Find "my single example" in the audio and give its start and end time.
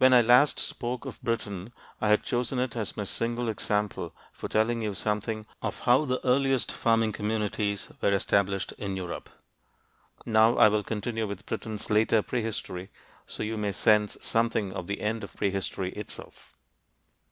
2.96-4.14